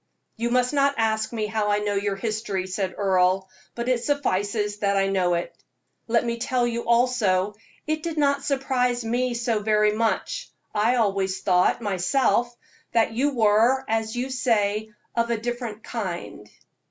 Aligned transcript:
"You 0.35 0.49
must 0.49 0.73
not 0.73 0.95
ask 0.97 1.31
me 1.31 1.45
how 1.45 1.69
I 1.69 1.77
know 1.77 1.93
your 1.93 2.15
history," 2.15 2.65
said 2.65 2.95
Earle, 2.97 3.47
"but 3.75 3.87
it 3.87 4.03
suffices 4.03 4.77
that 4.79 4.97
I 4.97 5.05
know 5.05 5.35
it. 5.35 5.55
Let 6.07 6.25
me 6.25 6.39
tell 6.39 6.65
you 6.65 6.87
also, 6.87 7.53
it 7.85 8.01
did 8.01 8.17
not 8.17 8.43
surprise 8.43 9.05
me 9.05 9.35
so 9.35 9.59
very 9.59 9.91
much. 9.91 10.49
I 10.73 10.95
always 10.95 11.41
thought, 11.41 11.81
myself, 11.83 12.51
that 12.93 13.13
you 13.13 13.35
were, 13.35 13.85
as 13.87 14.15
you 14.15 14.31
say, 14.31 14.89
'of 15.15 15.29
a 15.29 15.37
different 15.37 15.83
kind.'" 15.83 16.49